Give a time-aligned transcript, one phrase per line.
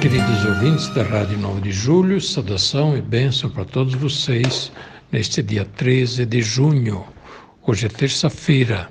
[0.00, 4.72] Queridos ouvintes da Rádio 9 de Julho, saudação e bênção para todos vocês
[5.12, 7.04] neste dia 13 de junho.
[7.66, 8.88] Hoje é terça-feira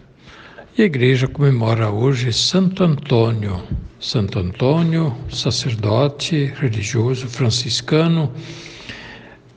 [0.77, 3.59] e a igreja comemora hoje Santo Antônio.
[3.99, 8.31] Santo Antônio, sacerdote religioso franciscano,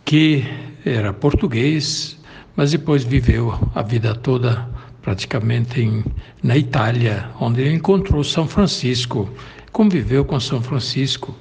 [0.07, 0.45] que
[0.87, 2.19] era português,
[2.57, 4.67] mas depois viveu a vida toda
[5.03, 6.03] praticamente em,
[6.43, 9.29] na Itália, onde ele encontrou São Francisco,
[9.73, 11.35] conviveu com São Francisco.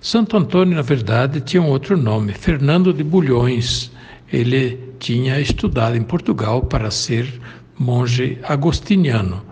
[0.00, 3.90] Santo Antônio, na verdade, tinha um outro nome, Fernando de Bulhões.
[4.32, 7.40] Ele tinha estudado em Portugal para ser
[7.78, 9.42] monge agostiniano,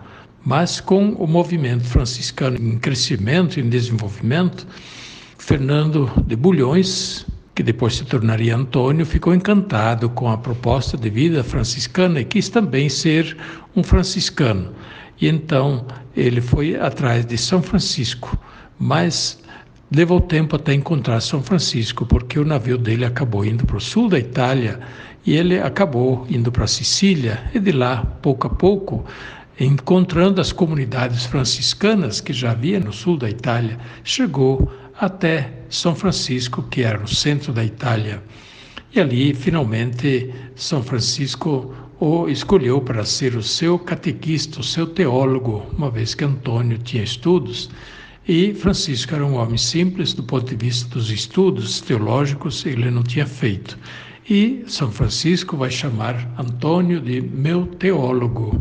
[0.43, 4.65] mas com o movimento franciscano em crescimento, em desenvolvimento,
[5.37, 11.43] Fernando de Bulhões, que depois se tornaria Antônio, ficou encantado com a proposta de vida
[11.43, 13.37] franciscana e quis também ser
[13.75, 14.73] um franciscano.
[15.21, 15.85] E então
[16.17, 18.35] ele foi atrás de São Francisco,
[18.79, 19.39] mas
[19.91, 24.09] levou tempo até encontrar São Francisco, porque o navio dele acabou indo para o sul
[24.09, 24.79] da Itália
[25.23, 29.05] e ele acabou indo para Sicília e de lá, pouco a pouco,
[29.59, 36.63] encontrando as comunidades franciscanas que já havia no sul da Itália, chegou até São Francisco,
[36.63, 38.23] que era o centro da Itália.
[38.93, 45.63] E ali, finalmente, São Francisco o escolheu para ser o seu catequista, o seu teólogo,
[45.77, 47.69] uma vez que Antônio tinha estudos.
[48.27, 53.03] E Francisco era um homem simples do ponto de vista dos estudos teológicos, ele não
[53.03, 53.77] tinha feito.
[54.27, 58.59] E São Francisco vai chamar Antônio de meu teólogo.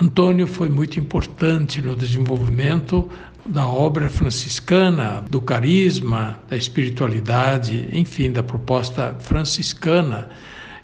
[0.00, 3.10] Antônio foi muito importante no desenvolvimento
[3.44, 10.28] da obra franciscana, do carisma, da espiritualidade, enfim, da proposta franciscana.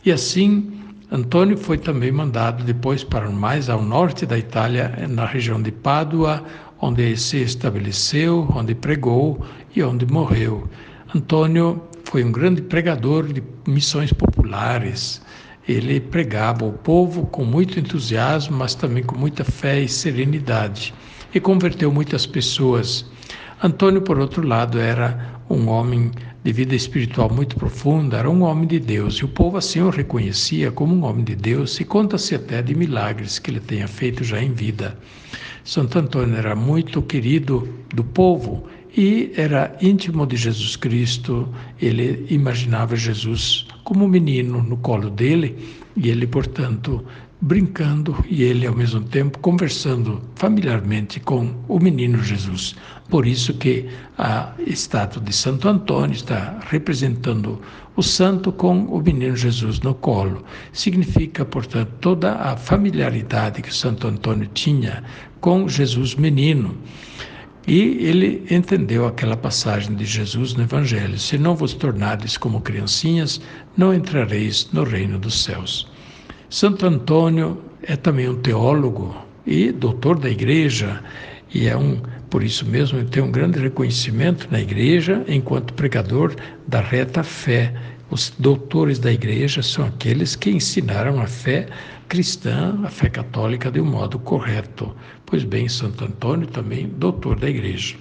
[0.04, 5.60] E assim, Antônio foi também mandado depois para mais ao norte da Itália, na região
[5.60, 6.42] de Pádua,
[6.80, 9.44] onde se estabeleceu, onde pregou
[9.76, 10.68] e onde morreu.
[11.14, 15.20] Antônio foi um grande pregador de missões populares.
[15.68, 20.94] Ele pregava ao povo com muito entusiasmo, mas também com muita fé e serenidade,
[21.34, 23.10] e converteu muitas pessoas.
[23.62, 26.10] Antônio, por outro lado, era um homem
[26.44, 29.88] de vida espiritual muito profunda, era um homem de Deus, e o povo assim o
[29.88, 34.22] reconhecia como um homem de Deus, e conta-se até de milagres que ele tenha feito
[34.22, 34.96] já em vida.
[35.64, 41.48] Santo Antônio era muito querido do povo e era íntimo de Jesus Cristo.
[41.80, 45.56] Ele imaginava Jesus como um menino no colo dele
[45.96, 47.02] e ele, portanto,
[47.44, 52.74] brincando e ele ao mesmo tempo conversando familiarmente com o menino Jesus.
[53.10, 57.60] Por isso que a estátua de Santo Antônio está representando
[57.96, 60.42] o santo com o menino Jesus no colo.
[60.72, 65.04] Significa, portanto, toda a familiaridade que Santo Antônio tinha
[65.38, 66.74] com Jesus menino.
[67.66, 73.38] E ele entendeu aquela passagem de Jesus no Evangelho: Se não vos tornardes como criancinhas,
[73.76, 75.92] não entrareis no reino dos céus.
[76.54, 79.12] Santo Antônio é também um teólogo
[79.44, 81.02] e doutor da igreja,
[81.52, 82.00] e é um,
[82.30, 86.32] por isso mesmo, ele tem um grande reconhecimento na igreja enquanto pregador
[86.68, 87.74] da reta fé.
[88.08, 91.66] Os doutores da igreja são aqueles que ensinaram a fé
[92.08, 94.94] cristã, a fé católica, de um modo correto.
[95.26, 97.96] Pois bem, Santo Antônio também doutor da igreja.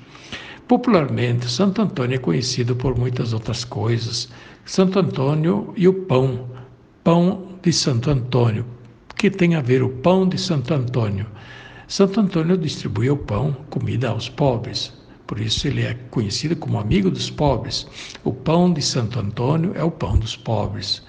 [0.68, 4.30] Popularmente, Santo Antônio é conhecido por muitas outras coisas.
[4.64, 6.52] Santo Antônio e o pão,
[7.04, 8.66] pão de Santo Antônio.
[9.16, 11.26] Que tem a ver o pão de Santo Antônio?
[11.88, 14.92] Santo Antônio distribuía o pão, comida aos pobres.
[15.26, 17.88] Por isso ele é conhecido como amigo dos pobres.
[18.22, 21.02] O pão de Santo Antônio é o pão dos pobres.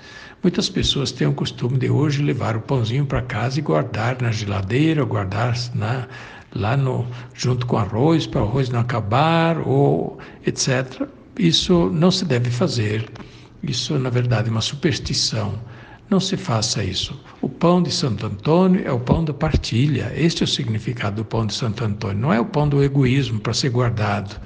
[0.44, 4.30] Muitas pessoas têm o costume de hoje levar o pãozinho para casa e guardar na
[4.30, 6.06] geladeira, guardar na,
[6.54, 7.04] lá no,
[7.34, 11.08] junto com arroz, para o arroz não acabar, ou etc.
[11.36, 13.10] Isso não se deve fazer.
[13.60, 15.58] Isso, na verdade, é uma superstição.
[16.10, 17.18] Não se faça isso.
[17.40, 20.12] O pão de Santo Antônio é o pão da partilha.
[20.14, 22.18] Este é o significado do pão de Santo Antônio.
[22.18, 24.38] Não é o pão do egoísmo para ser guardado,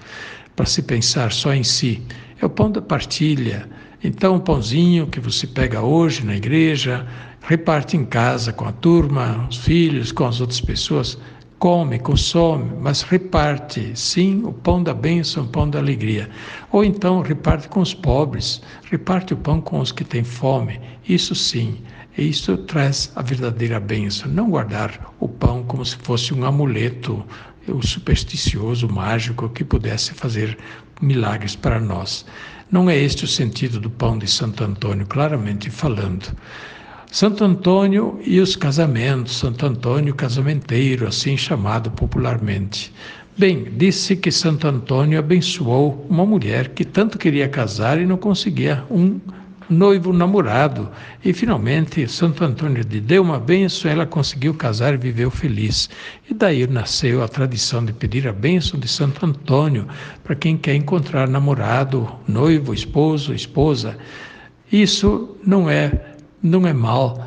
[0.54, 2.02] para se pensar só em si.
[2.40, 3.68] É o pão da partilha.
[4.02, 7.04] Então, o pãozinho que você pega hoje na igreja,
[7.42, 11.18] reparte em casa com a turma, os filhos, com as outras pessoas.
[11.58, 16.30] Come, consome, mas reparte, sim, o pão da bênção, o pão da alegria.
[16.70, 20.80] Ou então reparte com os pobres, reparte o pão com os que têm fome.
[21.08, 21.78] Isso sim,
[22.16, 24.30] isso traz a verdadeira bênção.
[24.30, 27.24] Não guardar o pão como se fosse um amuleto,
[27.66, 30.56] o supersticioso, mágico, que pudesse fazer
[31.00, 32.24] milagres para nós.
[32.70, 36.36] Não é este o sentido do pão de Santo Antônio, claramente falando.
[37.10, 42.92] Santo Antônio e os casamentos, Santo Antônio casamenteiro, assim chamado popularmente.
[43.36, 48.84] Bem, disse que Santo Antônio abençoou uma mulher que tanto queria casar e não conseguia
[48.90, 49.18] um
[49.70, 50.90] noivo namorado.
[51.24, 55.88] E finalmente Santo Antônio lhe deu uma benção, ela conseguiu casar e viveu feliz.
[56.30, 59.88] E daí nasceu a tradição de pedir a bênção de Santo Antônio
[60.22, 63.96] para quem quer encontrar namorado, noivo, esposo, esposa.
[64.70, 67.24] Isso não é não é mal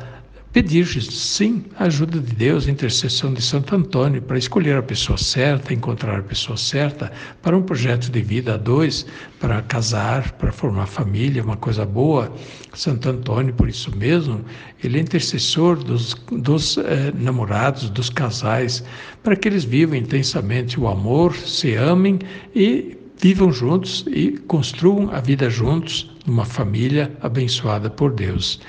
[0.52, 5.16] pedir, sim, a ajuda de Deus, a intercessão de Santo Antônio, para escolher a pessoa
[5.16, 7.10] certa, encontrar a pessoa certa,
[7.40, 9.06] para um projeto de vida a dois,
[9.40, 12.30] para casar, para formar família, uma coisa boa.
[12.74, 14.44] Santo Antônio, por isso mesmo,
[14.84, 18.84] ele é intercessor dos, dos eh, namorados, dos casais,
[19.22, 22.18] para que eles vivam intensamente o amor, se amem
[22.54, 28.60] e vivam juntos e construam a vida juntos, numa família abençoada por Deus.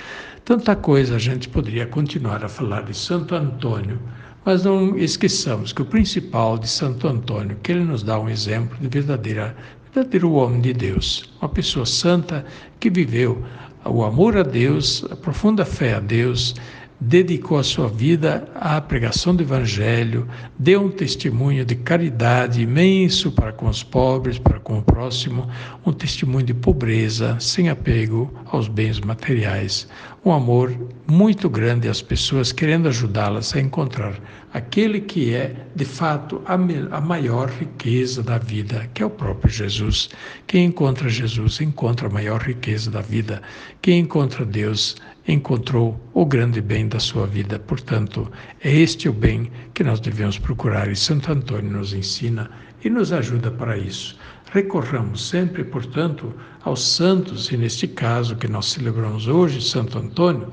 [0.45, 3.97] Tanta coisa a gente poderia continuar a falar de Santo Antônio,
[4.43, 8.77] mas não esqueçamos que o principal de Santo Antônio, que ele nos dá um exemplo
[8.77, 9.55] de verdadeira,
[9.93, 12.45] verdadeiro homem de Deus, uma pessoa santa
[12.77, 13.41] que viveu
[13.85, 16.55] o amor a Deus, a profunda fé a Deus,
[17.05, 20.25] dedicou a sua vida à pregação do Evangelho,
[20.57, 25.49] deu um testemunho de caridade imenso para com os pobres, para com o próximo,
[25.85, 29.85] um testemunho de pobreza, sem apego aos bens materiais,
[30.23, 30.73] um amor
[31.05, 34.17] muito grande às pessoas, querendo ajudá-las a encontrar
[34.53, 39.51] aquele que é, de fato, a, a maior riqueza da vida, que é o próprio
[39.51, 40.09] Jesus.
[40.47, 43.41] Quem encontra Jesus encontra a maior riqueza da vida.
[43.81, 44.95] Quem encontra Deus
[45.27, 47.59] encontrou o grande bem da sua vida.
[47.59, 48.29] Portanto,
[48.61, 52.49] é este o bem que nós devemos procurar e Santo Antônio nos ensina
[52.83, 54.17] e nos ajuda para isso.
[54.51, 56.33] Recorramos sempre, portanto,
[56.63, 60.49] aos santos, e neste caso que nós celebramos hoje, Santo Antônio,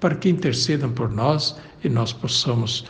[0.00, 2.86] para que intercedam por nós e nós possamos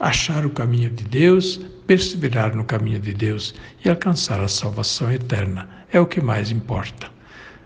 [0.00, 3.54] achar o caminho de Deus, perseverar no caminho de Deus
[3.84, 5.68] e alcançar a salvação eterna.
[5.92, 7.10] É o que mais importa.